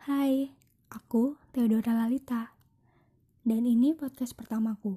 Hai, 0.00 0.48
aku 0.88 1.36
Theodora 1.52 1.92
Lalita. 1.92 2.56
Dan 3.44 3.68
ini 3.68 3.92
podcast 3.92 4.32
pertamaku. 4.32 4.96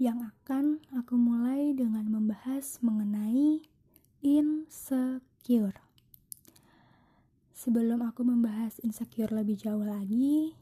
Yang 0.00 0.32
akan 0.32 0.80
aku 0.96 1.20
mulai 1.20 1.76
dengan 1.76 2.08
membahas 2.08 2.80
mengenai 2.80 3.60
insecure. 4.24 5.76
Sebelum 7.52 8.00
aku 8.08 8.24
membahas 8.24 8.80
insecure 8.80 9.28
lebih 9.28 9.60
jauh 9.60 9.84
lagi, 9.84 10.56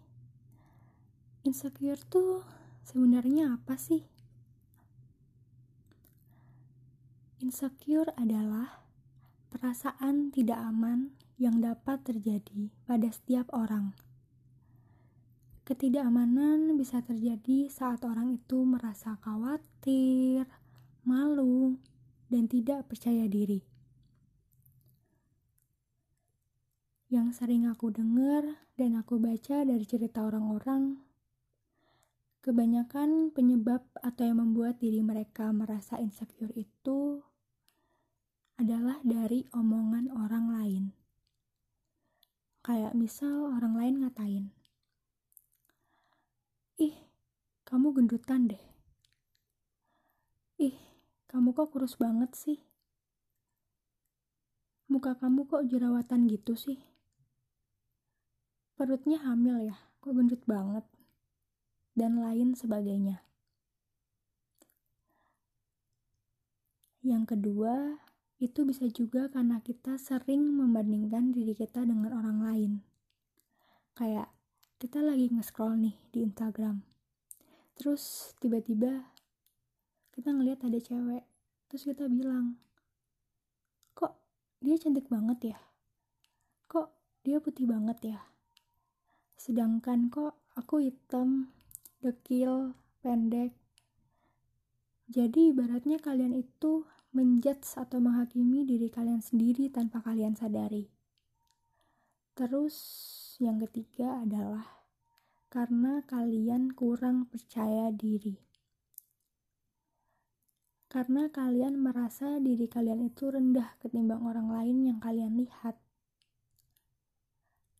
insecure 1.46 2.02
tuh 2.11 2.43
sebenarnya 2.82 3.54
apa 3.54 3.79
sih? 3.79 4.02
Insecure 7.39 8.11
adalah 8.18 8.82
perasaan 9.55 10.34
tidak 10.34 10.59
aman 10.59 11.22
yang 11.42 11.59
dapat 11.59 12.06
terjadi 12.06 12.70
pada 12.87 13.10
setiap 13.10 13.50
orang. 13.50 13.98
Ketidakamanan 15.66 16.78
bisa 16.78 17.02
terjadi 17.02 17.66
saat 17.66 18.06
orang 18.06 18.38
itu 18.38 18.62
merasa 18.62 19.19
khawatir, 19.19 20.47
malu, 21.02 21.83
dan 22.30 22.47
tidak 22.47 22.86
percaya 22.86 23.27
diri. 23.27 23.66
Yang 27.10 27.42
sering 27.42 27.66
aku 27.66 27.91
dengar 27.91 28.62
dan 28.78 28.95
aku 28.95 29.19
baca 29.19 29.66
dari 29.66 29.83
cerita 29.83 30.22
orang-orang, 30.22 31.02
kebanyakan 32.42 33.34
penyebab 33.34 33.83
atau 33.98 34.22
yang 34.30 34.38
membuat 34.38 34.78
diri 34.78 35.02
mereka 35.02 35.50
merasa 35.50 35.98
insecure 35.98 36.55
itu 36.55 37.19
adalah 38.59 39.02
dari 39.02 39.42
omongan 39.50 40.11
orang 40.14 40.47
lain. 40.55 41.02
Kayak 42.62 42.94
misal 42.94 43.50
orang 43.58 43.74
lain 43.74 43.94
ngatain, 44.06 44.44
Ih, 46.78 46.98
kamu 47.62 47.94
gendutan 47.94 48.50
deh. 48.50 48.62
Ih, 50.58 50.78
kamu 51.30 51.55
kok 51.55 51.74
kurus 51.74 51.94
banget 51.94 52.34
sih? 52.34 52.58
Muka 54.90 55.14
kamu 55.14 55.46
kok 55.46 55.66
jerawatan 55.70 56.27
gitu 56.27 56.58
sih? 56.58 56.78
Perutnya 58.74 59.22
hamil 59.22 59.68
ya, 59.68 59.77
kok 60.02 60.10
gendut 60.10 60.42
banget? 60.42 60.83
Dan 61.94 62.18
lain 62.18 62.58
sebagainya. 62.58 63.22
Yang 67.02 67.36
kedua, 67.36 67.98
itu 68.43 68.67
bisa 68.67 68.91
juga 68.91 69.31
karena 69.31 69.62
kita 69.62 69.95
sering 70.03 70.43
membandingkan 70.59 71.31
diri 71.31 71.55
kita 71.55 71.87
dengan 71.87 72.11
orang 72.11 72.39
lain. 72.43 72.73
Kayak 73.95 74.35
kita 74.83 74.98
lagi 74.98 75.31
nge-scroll 75.31 75.79
nih 75.79 75.95
di 76.11 76.27
Instagram. 76.27 76.83
Terus 77.79 78.35
tiba-tiba 78.43 79.15
kita 80.11 80.35
ngeliat 80.35 80.59
ada 80.67 80.75
cewek. 80.75 81.23
Terus 81.70 81.87
kita 81.87 82.11
bilang, 82.11 82.59
kok 83.95 84.19
dia 84.59 84.75
cantik 84.75 85.07
banget 85.07 85.55
ya? 85.55 85.59
Kok 86.67 86.91
dia 87.23 87.39
putih 87.39 87.70
banget 87.70 88.19
ya? 88.19 88.20
Sedangkan 89.39 90.11
kok 90.11 90.35
aku 90.59 90.83
hitam, 90.83 91.55
dekil, 92.03 92.75
pendek. 93.07 93.55
Jadi 95.07 95.55
ibaratnya 95.55 96.03
kalian 96.03 96.35
itu 96.35 96.83
menjudge 97.12 97.77
atau 97.77 98.00
menghakimi 98.00 98.64
diri 98.64 98.88
kalian 98.88 99.20
sendiri 99.20 99.68
tanpa 99.68 100.00
kalian 100.00 100.32
sadari. 100.32 100.88
Terus 102.32 102.77
yang 103.36 103.60
ketiga 103.68 104.24
adalah 104.24 104.64
karena 105.52 106.01
kalian 106.08 106.72
kurang 106.72 107.28
percaya 107.28 107.92
diri. 107.92 108.40
Karena 110.89 111.28
kalian 111.28 111.77
merasa 111.77 112.40
diri 112.40 112.64
kalian 112.64 113.05
itu 113.05 113.28
rendah 113.28 113.77
ketimbang 113.84 114.24
orang 114.24 114.48
lain 114.48 114.89
yang 114.89 114.98
kalian 115.01 115.36
lihat. 115.36 115.77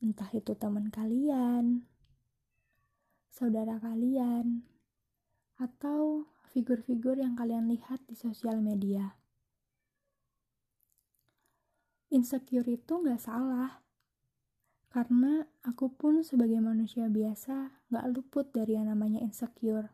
Entah 0.05 0.29
itu 0.37 0.53
teman 0.53 0.93
kalian, 0.93 1.89
saudara 3.33 3.81
kalian, 3.81 4.69
atau 5.57 6.29
figur-figur 6.53 7.17
yang 7.17 7.33
kalian 7.33 7.73
lihat 7.73 8.05
di 8.05 8.17
sosial 8.17 8.61
media 8.61 9.22
insecure 12.13 12.69
itu 12.69 12.93
nggak 12.93 13.19
salah. 13.19 13.81
Karena 14.93 15.41
aku 15.65 15.89
pun 15.89 16.21
sebagai 16.21 16.61
manusia 16.61 17.09
biasa 17.09 17.89
nggak 17.89 18.07
luput 18.13 18.53
dari 18.53 18.77
yang 18.77 18.93
namanya 18.93 19.25
insecure. 19.25 19.89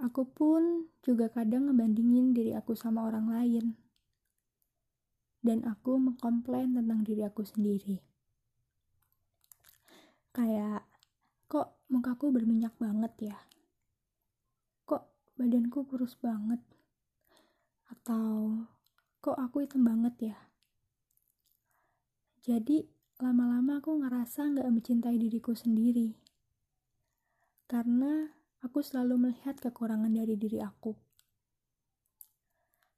Aku 0.00 0.26
pun 0.26 0.90
juga 1.04 1.30
kadang 1.30 1.70
ngebandingin 1.70 2.34
diri 2.34 2.56
aku 2.56 2.72
sama 2.74 3.06
orang 3.06 3.28
lain. 3.28 3.76
Dan 5.44 5.62
aku 5.68 6.00
mengkomplain 6.00 6.74
tentang 6.74 7.04
diri 7.06 7.22
aku 7.22 7.44
sendiri. 7.46 8.02
Kayak, 10.32 10.88
kok 11.46 11.84
mukaku 11.92 12.32
berminyak 12.32 12.72
banget 12.80 13.30
ya? 13.30 13.38
Kok 14.88 15.36
badanku 15.36 15.84
kurus 15.86 16.16
banget? 16.18 16.62
Atau 17.92 18.64
kok 19.22 19.38
aku 19.38 19.62
hitam 19.62 19.86
banget 19.86 20.34
ya? 20.34 20.36
Jadi, 22.42 22.82
lama-lama 23.22 23.78
aku 23.78 24.02
ngerasa 24.02 24.50
gak 24.50 24.66
mencintai 24.66 25.14
diriku 25.14 25.54
sendiri. 25.54 26.18
Karena 27.70 28.26
aku 28.66 28.82
selalu 28.82 29.30
melihat 29.30 29.62
kekurangan 29.62 30.10
dari 30.10 30.34
diri 30.34 30.58
aku. 30.58 30.98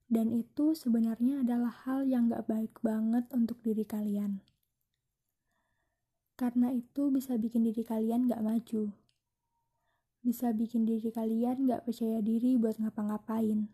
Dan 0.08 0.32
itu 0.32 0.72
sebenarnya 0.72 1.44
adalah 1.44 1.84
hal 1.84 2.08
yang 2.08 2.32
gak 2.32 2.48
baik 2.48 2.80
banget 2.80 3.28
untuk 3.36 3.60
diri 3.60 3.84
kalian. 3.84 4.40
Karena 6.40 6.72
itu 6.72 7.12
bisa 7.12 7.36
bikin 7.36 7.68
diri 7.68 7.84
kalian 7.84 8.32
gak 8.32 8.40
maju. 8.40 8.96
Bisa 10.24 10.56
bikin 10.56 10.88
diri 10.88 11.12
kalian 11.12 11.68
gak 11.68 11.84
percaya 11.84 12.24
diri 12.24 12.56
buat 12.56 12.80
ngapa-ngapain. 12.80 13.68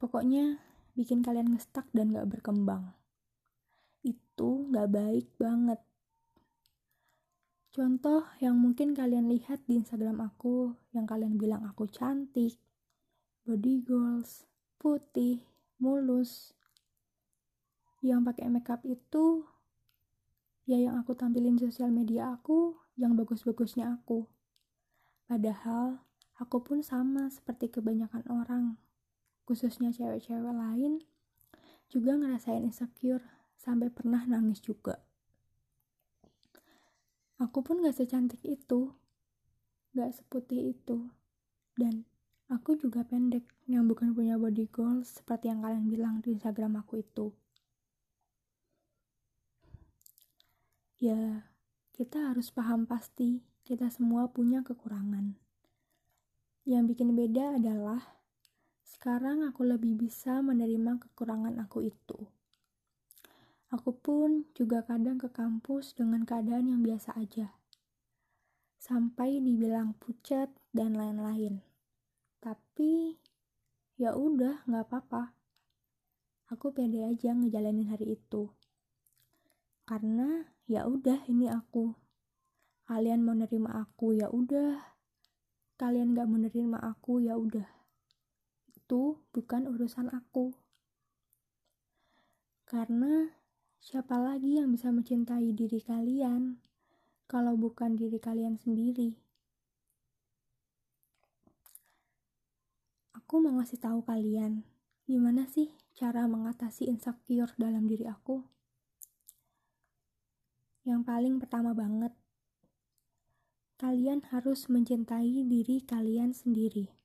Pokoknya 0.00 0.72
bikin 0.94 1.20
kalian 1.26 1.50
ngestak 1.50 1.90
dan 1.90 2.14
gak 2.14 2.30
berkembang. 2.30 2.94
Itu 4.06 4.70
gak 4.70 4.94
baik 4.94 5.26
banget. 5.36 5.82
Contoh 7.74 8.22
yang 8.38 8.54
mungkin 8.54 8.94
kalian 8.94 9.26
lihat 9.26 9.66
di 9.66 9.82
Instagram 9.82 10.22
aku, 10.22 10.78
yang 10.94 11.10
kalian 11.10 11.34
bilang 11.34 11.66
aku 11.66 11.90
cantik, 11.90 12.54
body 13.42 13.82
goals, 13.82 14.46
putih, 14.78 15.42
mulus. 15.82 16.54
Yang 17.98 18.30
pakai 18.30 18.46
makeup 18.46 18.86
itu 18.86 19.42
ya 20.70 20.78
yang 20.78 21.02
aku 21.02 21.18
tampilin 21.18 21.58
sosial 21.58 21.90
media 21.90 22.38
aku, 22.38 22.78
yang 22.94 23.18
bagus-bagusnya 23.18 23.90
aku. 23.98 24.30
Padahal 25.26 25.98
aku 26.38 26.62
pun 26.62 26.78
sama 26.78 27.26
seperti 27.26 27.74
kebanyakan 27.74 28.22
orang 28.30 28.78
khususnya 29.44 29.92
cewek-cewek 29.92 30.52
lain, 30.52 31.04
juga 31.92 32.16
ngerasain 32.16 32.64
insecure 32.64 33.24
sampai 33.60 33.92
pernah 33.92 34.24
nangis 34.24 34.60
juga. 34.60 35.00
Aku 37.40 37.60
pun 37.60 37.84
gak 37.84 37.96
secantik 37.98 38.40
itu, 38.44 38.94
gak 39.92 40.16
seputih 40.16 40.76
itu, 40.76 41.12
dan 41.76 42.08
aku 42.48 42.76
juga 42.78 43.04
pendek 43.04 43.44
yang 43.68 43.88
bukan 43.88 44.12
punya 44.12 44.36
body 44.36 44.68
goals 44.68 45.20
seperti 45.20 45.50
yang 45.50 45.64
kalian 45.64 45.88
bilang 45.88 46.14
di 46.20 46.36
Instagram 46.36 46.80
aku 46.80 47.00
itu. 47.02 47.32
Ya, 51.02 51.52
kita 51.92 52.32
harus 52.32 52.48
paham 52.48 52.88
pasti 52.88 53.44
kita 53.64 53.92
semua 53.92 54.30
punya 54.32 54.64
kekurangan. 54.64 55.36
Yang 56.64 56.96
bikin 56.96 57.12
beda 57.12 57.60
adalah 57.60 58.23
sekarang 58.84 59.48
aku 59.48 59.64
lebih 59.64 59.96
bisa 59.96 60.44
menerima 60.44 61.00
kekurangan 61.00 61.56
aku 61.64 61.88
itu. 61.88 62.28
Aku 63.72 63.96
pun 63.96 64.44
juga 64.52 64.84
kadang 64.84 65.16
ke 65.16 65.32
kampus 65.32 65.96
dengan 65.96 66.28
keadaan 66.28 66.68
yang 66.68 66.80
biasa 66.84 67.16
aja. 67.16 67.56
Sampai 68.76 69.40
dibilang 69.40 69.96
pucat 69.96 70.52
dan 70.76 71.00
lain-lain. 71.00 71.64
Tapi 72.44 73.16
ya 73.96 74.12
udah 74.12 74.68
nggak 74.68 74.84
apa-apa. 74.84 75.32
Aku 76.52 76.76
pede 76.76 77.08
aja 77.08 77.32
ngejalanin 77.32 77.88
hari 77.88 78.20
itu. 78.20 78.52
Karena 79.88 80.44
ya 80.68 80.84
udah 80.84 81.24
ini 81.24 81.48
aku. 81.48 81.96
Kalian 82.84 83.24
mau 83.24 83.32
nerima 83.32 83.80
aku 83.80 84.12
ya 84.12 84.28
udah. 84.28 84.76
Kalian 85.80 86.14
gak 86.14 86.30
menerima 86.30 86.78
aku 86.78 87.24
ya 87.24 87.34
udah 87.34 87.83
itu 88.84 89.16
bukan 89.32 89.64
urusan 89.64 90.12
aku. 90.12 90.52
Karena 92.68 93.32
siapa 93.80 94.20
lagi 94.20 94.60
yang 94.60 94.76
bisa 94.76 94.92
mencintai 94.92 95.56
diri 95.56 95.80
kalian 95.80 96.60
kalau 97.24 97.56
bukan 97.56 97.96
diri 97.96 98.20
kalian 98.20 98.60
sendiri? 98.60 99.16
Aku 103.16 103.40
mau 103.40 103.56
ngasih 103.56 103.80
tahu 103.80 104.04
kalian, 104.04 104.68
gimana 105.08 105.48
sih 105.48 105.72
cara 105.96 106.28
mengatasi 106.28 106.84
insecure 106.84 107.56
dalam 107.56 107.88
diri 107.88 108.04
aku? 108.04 108.44
Yang 110.84 111.08
paling 111.08 111.40
pertama 111.40 111.72
banget, 111.72 112.12
kalian 113.80 114.20
harus 114.28 114.68
mencintai 114.68 115.40
diri 115.48 115.80
kalian 115.80 116.36
sendiri. 116.36 117.03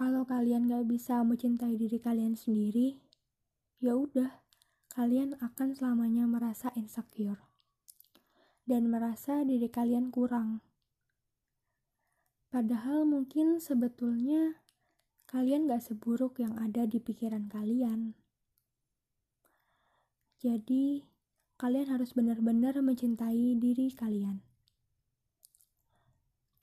Kalau 0.00 0.24
kalian 0.24 0.64
gak 0.64 0.88
bisa 0.88 1.20
mencintai 1.20 1.76
diri 1.76 2.00
kalian 2.00 2.32
sendiri, 2.32 2.96
ya 3.84 3.92
udah, 4.00 4.32
kalian 4.96 5.36
akan 5.44 5.76
selamanya 5.76 6.24
merasa 6.24 6.72
insecure 6.72 7.36
dan 8.64 8.88
merasa 8.88 9.44
diri 9.44 9.68
kalian 9.68 10.08
kurang. 10.08 10.64
Padahal 12.48 13.04
mungkin 13.04 13.60
sebetulnya 13.60 14.64
kalian 15.28 15.68
gak 15.68 15.84
seburuk 15.84 16.40
yang 16.40 16.56
ada 16.56 16.88
di 16.88 16.96
pikiran 16.96 17.52
kalian. 17.52 18.16
Jadi, 20.40 21.04
kalian 21.60 21.92
harus 21.92 22.16
benar-benar 22.16 22.80
mencintai 22.80 23.52
diri 23.60 23.92
kalian. 23.92 24.40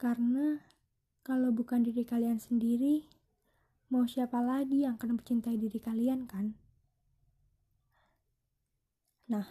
Karena 0.01 0.57
kalau 1.21 1.53
bukan 1.53 1.85
diri 1.85 2.01
kalian 2.01 2.41
sendiri, 2.41 3.05
Mau 3.87 4.03
siapa 4.03 4.43
lagi 4.43 4.83
yang 4.83 4.99
akan 4.99 5.15
mencintai 5.15 5.55
diri 5.55 5.79
kalian 5.79 6.27
kan? 6.27 6.59
Nah, 9.31 9.47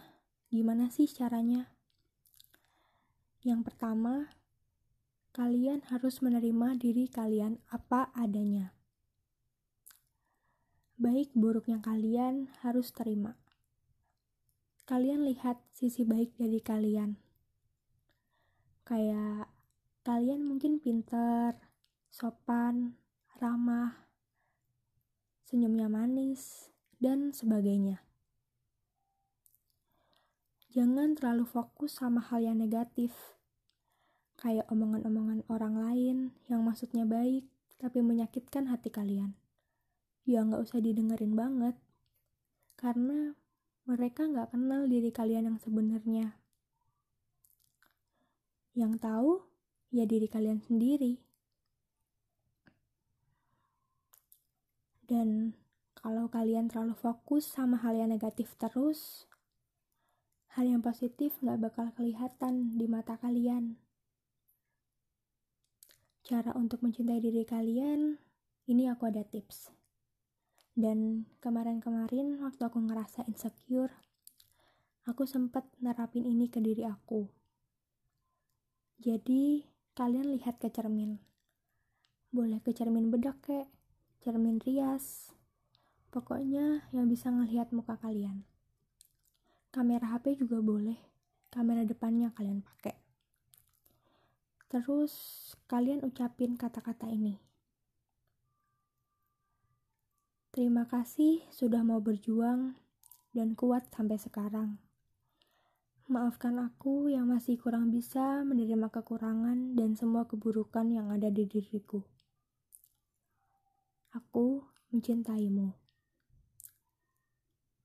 gimana 0.53 0.93
sih 0.93 1.09
caranya? 1.09 1.73
Yang 3.41 3.73
pertama, 3.73 4.29
kalian 5.33 5.85
harus 5.88 6.21
menerima 6.21 6.77
diri 6.77 7.09
kalian 7.09 7.65
apa 7.73 8.12
adanya. 8.12 8.77
Baik 11.00 11.33
buruknya 11.33 11.81
kalian 11.81 12.53
harus 12.61 12.93
terima. 12.93 13.41
Kalian 14.85 15.25
lihat 15.25 15.65
sisi 15.73 16.05
baik 16.05 16.37
dari 16.37 16.61
kalian. 16.61 17.17
Kayak 18.85 19.49
kalian 20.05 20.44
mungkin 20.44 20.77
pinter, 20.77 21.56
sopan, 22.12 23.00
ramah, 23.41 24.06
senyumnya 25.47 25.87
manis, 25.87 26.75
dan 26.99 27.31
sebagainya. 27.31 28.03
Jangan 30.75 31.15
terlalu 31.15 31.47
fokus 31.47 32.03
sama 32.03 32.19
hal 32.19 32.43
yang 32.43 32.59
negatif, 32.59 33.15
kayak 34.37 34.69
omongan-omongan 34.69 35.47
orang 35.49 35.75
lain 35.79 36.17
yang 36.51 36.61
maksudnya 36.67 37.09
baik 37.09 37.49
tapi 37.81 38.01
menyakitkan 38.01 38.69
hati 38.69 38.91
kalian. 38.91 39.37
Ya 40.27 40.43
nggak 40.43 40.67
usah 40.67 40.83
didengerin 40.83 41.39
banget, 41.39 41.79
karena 42.75 43.39
mereka 43.87 44.27
nggak 44.27 44.51
kenal 44.51 44.85
diri 44.91 45.15
kalian 45.15 45.55
yang 45.55 45.59
sebenarnya. 45.63 46.35
Yang 48.77 48.93
tahu, 49.01 49.33
ya 49.95 50.05
diri 50.05 50.27
kalian 50.27 50.61
sendiri. 50.61 51.25
Dan 55.06 55.55
kalau 55.94 56.26
kalian 56.26 56.67
terlalu 56.67 56.99
fokus 56.99 57.47
sama 57.47 57.79
hal 57.79 57.94
yang 57.94 58.11
negatif 58.11 58.58
terus, 58.58 59.31
hal 60.58 60.67
yang 60.67 60.82
positif 60.82 61.38
gak 61.43 61.62
bakal 61.62 61.94
kelihatan 61.94 62.75
di 62.75 62.91
mata 62.91 63.14
kalian. 63.14 63.79
Cara 66.26 66.50
untuk 66.58 66.82
mencintai 66.82 67.23
diri 67.23 67.47
kalian, 67.47 68.19
ini 68.67 68.91
aku 68.91 69.06
ada 69.06 69.23
tips. 69.23 69.70
Dan 70.75 71.31
kemarin-kemarin 71.38 72.43
waktu 72.43 72.67
aku 72.67 72.82
ngerasa 72.82 73.23
insecure, 73.31 73.94
aku 75.06 75.23
sempat 75.23 75.70
nerapin 75.79 76.26
ini 76.26 76.50
ke 76.50 76.59
diri 76.59 76.82
aku. 76.82 77.31
Jadi, 78.99 79.62
kalian 79.94 80.35
lihat 80.35 80.59
ke 80.59 80.67
cermin. 80.67 81.23
Boleh 82.35 82.59
ke 82.59 82.75
cermin 82.75 83.06
bedak 83.12 83.38
kek, 83.47 83.75
cermin 84.26 84.58
rias, 84.58 85.31
pokoknya 86.11 86.82
yang 86.90 87.06
bisa 87.06 87.31
ngelihat 87.31 87.70
muka 87.70 87.94
kalian. 87.94 88.43
Kamera 89.70 90.19
HP 90.19 90.43
juga 90.43 90.58
boleh, 90.58 90.99
kamera 91.46 91.87
depannya 91.87 92.34
kalian 92.34 92.58
pakai. 92.58 92.99
Terus 94.67 95.14
kalian 95.70 96.02
ucapin 96.02 96.58
kata-kata 96.58 97.06
ini. 97.06 97.38
Terima 100.50 100.90
kasih 100.90 101.46
sudah 101.55 101.87
mau 101.87 102.02
berjuang 102.02 102.75
dan 103.31 103.55
kuat 103.55 103.87
sampai 103.94 104.19
sekarang. 104.19 104.82
Maafkan 106.11 106.58
aku 106.58 107.14
yang 107.14 107.31
masih 107.31 107.62
kurang 107.62 107.94
bisa 107.94 108.43
menerima 108.43 108.90
kekurangan 108.90 109.78
dan 109.78 109.94
semua 109.94 110.26
keburukan 110.26 110.90
yang 110.90 111.14
ada 111.14 111.31
di 111.31 111.46
diriku. 111.46 112.16
Aku 114.17 114.65
mencintaimu. 114.97 115.77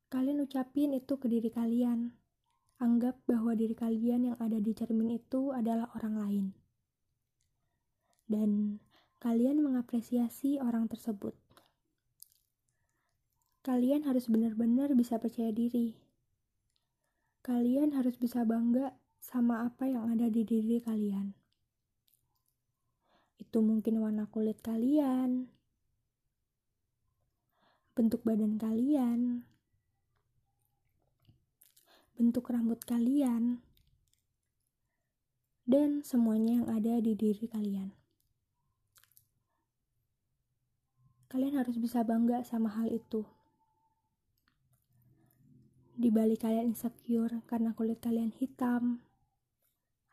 Kalian 0.07 0.47
ucapin 0.47 0.95
itu 0.95 1.19
ke 1.19 1.27
diri 1.27 1.51
kalian. 1.51 2.15
Anggap 2.79 3.19
bahwa 3.27 3.51
diri 3.51 3.75
kalian 3.75 4.31
yang 4.31 4.37
ada 4.39 4.55
di 4.55 4.71
cermin 4.71 5.11
itu 5.11 5.51
adalah 5.51 5.91
orang 5.91 6.15
lain. 6.15 6.45
Dan 8.31 8.79
kalian 9.19 9.59
mengapresiasi 9.59 10.55
orang 10.63 10.87
tersebut. 10.87 11.35
Kalian 13.59 14.07
harus 14.07 14.31
benar-benar 14.31 14.95
bisa 14.95 15.19
percaya 15.19 15.51
diri. 15.51 15.99
Kalian 17.43 17.91
harus 17.91 18.15
bisa 18.15 18.47
bangga 18.47 18.95
sama 19.19 19.67
apa 19.67 19.83
yang 19.83 20.07
ada 20.07 20.31
di 20.31 20.47
diri 20.47 20.79
kalian. 20.79 21.35
Itu 23.35 23.59
mungkin 23.59 23.99
warna 23.99 24.31
kulit 24.31 24.63
kalian, 24.63 25.60
bentuk 28.01 28.25
badan 28.25 28.57
kalian, 28.57 29.45
bentuk 32.17 32.49
rambut 32.49 32.81
kalian, 32.81 33.61
dan 35.69 36.01
semuanya 36.01 36.65
yang 36.65 36.67
ada 36.73 36.97
di 36.97 37.13
diri 37.13 37.45
kalian. 37.45 37.93
Kalian 41.29 41.61
harus 41.61 41.77
bisa 41.77 42.01
bangga 42.01 42.41
sama 42.41 42.73
hal 42.73 42.89
itu. 42.89 43.21
Di 45.93 46.09
balik 46.09 46.41
kalian 46.41 46.73
insecure 46.73 47.45
karena 47.45 47.77
kulit 47.77 48.01
kalian 48.01 48.33
hitam, 48.33 49.05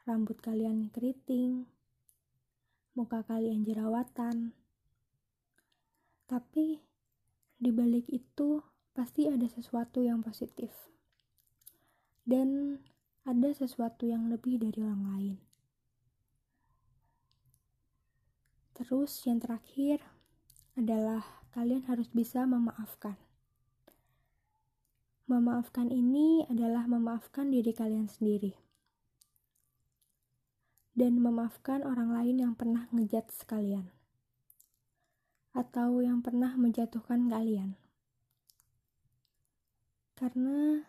rambut 0.05 0.37
kalian 0.45 0.93
keriting, 0.93 1.65
muka 2.93 3.25
kalian 3.25 3.65
jerawatan. 3.65 4.53
Tapi 6.29 6.88
di 7.59 7.75
balik 7.75 8.07
itu 8.07 8.63
pasti 8.95 9.27
ada 9.27 9.51
sesuatu 9.51 9.99
yang 9.99 10.23
positif. 10.23 10.71
Dan 12.23 12.79
ada 13.27 13.51
sesuatu 13.51 14.07
yang 14.07 14.31
lebih 14.31 14.63
dari 14.63 14.79
orang 14.79 15.05
lain. 15.11 15.37
Terus 18.79 19.11
yang 19.27 19.43
terakhir 19.43 19.99
adalah 20.79 21.27
kalian 21.51 21.83
harus 21.91 22.07
bisa 22.15 22.47
memaafkan. 22.47 23.19
Memaafkan 25.27 25.91
ini 25.91 26.47
adalah 26.47 26.87
memaafkan 26.87 27.51
diri 27.51 27.75
kalian 27.75 28.07
sendiri. 28.07 28.55
Dan 30.95 31.19
memaafkan 31.19 31.83
orang 31.83 32.15
lain 32.15 32.37
yang 32.39 32.55
pernah 32.55 32.87
ngejat 32.95 33.35
sekalian 33.35 33.98
atau 35.59 35.99
yang 35.99 36.23
pernah 36.23 36.55
menjatuhkan 36.55 37.27
kalian. 37.27 37.75
Karena 40.15 40.87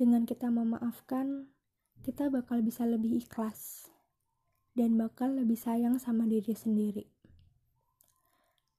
dengan 0.00 0.24
kita 0.24 0.48
memaafkan, 0.48 1.52
kita 2.00 2.32
bakal 2.32 2.64
bisa 2.64 2.88
lebih 2.88 3.20
ikhlas 3.20 3.92
dan 4.72 4.96
bakal 4.96 5.36
lebih 5.36 5.60
sayang 5.60 6.00
sama 6.00 6.24
diri 6.24 6.56
sendiri. 6.56 7.04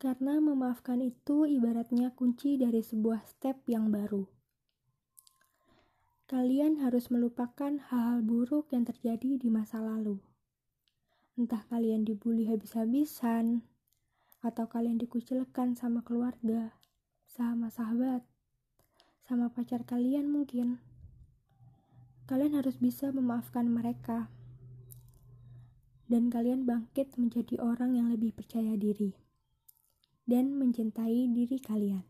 Karena 0.02 0.42
memaafkan 0.42 1.00
itu 1.02 1.46
ibaratnya 1.46 2.12
kunci 2.14 2.58
dari 2.58 2.82
sebuah 2.82 3.22
step 3.26 3.66
yang 3.70 3.94
baru. 3.94 4.26
Kalian 6.26 6.82
harus 6.82 7.14
melupakan 7.14 7.78
hal-hal 7.78 8.26
buruk 8.26 8.74
yang 8.74 8.82
terjadi 8.82 9.38
di 9.38 9.50
masa 9.54 9.78
lalu. 9.78 10.18
Entah 11.38 11.62
kalian 11.70 12.02
dibully 12.02 12.50
habis-habisan, 12.50 13.62
atau 14.46 14.70
kalian 14.70 15.02
dikucilkan 15.02 15.74
sama 15.74 16.06
keluarga, 16.06 16.78
sama 17.26 17.74
sahabat, 17.74 18.22
sama 19.26 19.50
pacar 19.50 19.82
kalian 19.82 20.30
mungkin. 20.30 20.78
Kalian 22.30 22.54
harus 22.62 22.78
bisa 22.78 23.10
memaafkan 23.10 23.66
mereka. 23.66 24.30
Dan 26.06 26.30
kalian 26.30 26.70
bangkit 26.70 27.18
menjadi 27.18 27.58
orang 27.58 27.98
yang 27.98 28.14
lebih 28.14 28.38
percaya 28.38 28.78
diri. 28.78 29.18
Dan 30.30 30.54
mencintai 30.62 31.26
diri 31.34 31.58
kalian. 31.58 32.06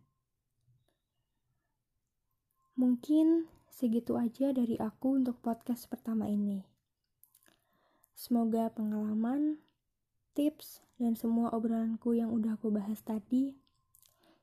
Mungkin 2.76 3.48
segitu 3.72 4.20
aja 4.20 4.52
dari 4.52 4.76
aku 4.76 5.16
untuk 5.16 5.40
podcast 5.40 5.88
pertama 5.88 6.28
ini. 6.28 6.68
Semoga 8.16 8.72
pengalaman, 8.72 9.64
tips, 10.36 10.84
dan 11.00 11.16
semua 11.16 11.52
obrolanku 11.56 12.12
yang 12.12 12.32
udah 12.36 12.60
aku 12.60 12.72
bahas 12.72 13.00
tadi 13.00 13.56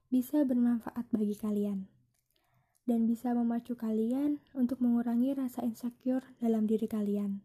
bisa 0.09 0.45
bermanfaat 0.45 1.09
bagi 1.13 1.37
kalian 1.37 1.89
dan 2.85 3.07
bisa 3.07 3.33
memacu 3.33 3.79
kalian 3.79 4.43
untuk 4.53 4.83
mengurangi 4.83 5.33
rasa 5.33 5.63
insecure 5.63 6.25
dalam 6.43 6.67
diri 6.69 6.89
kalian 6.91 7.41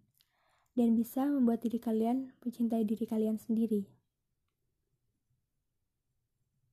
dan 0.73 0.95
bisa 0.95 1.27
membuat 1.27 1.63
diri 1.63 1.79
kalian 1.81 2.31
mencintai 2.43 2.85
diri 2.85 3.05
kalian 3.09 3.41
sendiri. 3.41 3.96